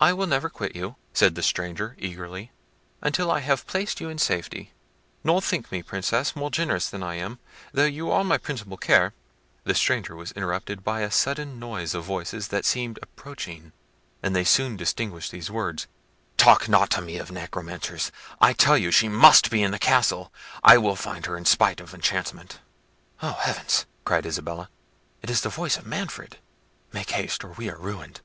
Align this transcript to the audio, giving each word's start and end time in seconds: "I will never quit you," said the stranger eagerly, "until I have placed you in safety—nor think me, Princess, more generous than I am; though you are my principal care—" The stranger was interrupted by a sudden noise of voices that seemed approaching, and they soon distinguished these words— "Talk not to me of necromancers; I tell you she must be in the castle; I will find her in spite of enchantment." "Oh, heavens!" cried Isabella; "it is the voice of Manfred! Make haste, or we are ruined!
"I 0.00 0.12
will 0.12 0.28
never 0.28 0.48
quit 0.48 0.76
you," 0.76 0.94
said 1.12 1.34
the 1.34 1.42
stranger 1.42 1.96
eagerly, 1.98 2.52
"until 3.02 3.32
I 3.32 3.40
have 3.40 3.66
placed 3.66 4.00
you 4.00 4.08
in 4.08 4.16
safety—nor 4.18 5.42
think 5.42 5.72
me, 5.72 5.82
Princess, 5.82 6.36
more 6.36 6.52
generous 6.52 6.88
than 6.88 7.02
I 7.02 7.16
am; 7.16 7.40
though 7.72 7.84
you 7.84 8.12
are 8.12 8.22
my 8.22 8.38
principal 8.38 8.76
care—" 8.76 9.12
The 9.64 9.74
stranger 9.74 10.14
was 10.14 10.30
interrupted 10.30 10.84
by 10.84 11.00
a 11.00 11.10
sudden 11.10 11.58
noise 11.58 11.94
of 11.96 12.04
voices 12.04 12.46
that 12.54 12.64
seemed 12.64 13.00
approaching, 13.02 13.72
and 14.22 14.36
they 14.36 14.44
soon 14.44 14.76
distinguished 14.76 15.32
these 15.32 15.50
words— 15.50 15.88
"Talk 16.36 16.68
not 16.68 16.88
to 16.90 17.02
me 17.02 17.16
of 17.16 17.32
necromancers; 17.32 18.12
I 18.40 18.52
tell 18.52 18.78
you 18.78 18.92
she 18.92 19.08
must 19.08 19.50
be 19.50 19.64
in 19.64 19.72
the 19.72 19.80
castle; 19.80 20.32
I 20.62 20.78
will 20.78 20.94
find 20.94 21.26
her 21.26 21.36
in 21.36 21.44
spite 21.44 21.80
of 21.80 21.92
enchantment." 21.92 22.60
"Oh, 23.20 23.32
heavens!" 23.32 23.86
cried 24.04 24.26
Isabella; 24.26 24.70
"it 25.22 25.28
is 25.28 25.40
the 25.40 25.48
voice 25.48 25.76
of 25.76 25.88
Manfred! 25.88 26.36
Make 26.92 27.10
haste, 27.10 27.42
or 27.42 27.50
we 27.54 27.68
are 27.68 27.76
ruined! 27.76 28.18